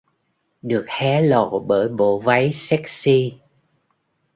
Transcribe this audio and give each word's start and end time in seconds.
Được 0.61 0.85
hé 0.89 1.21
lộ 1.21 1.59
bởi 1.59 1.87
bộ 1.89 2.19
váy 2.19 2.53
sexy 2.53 3.39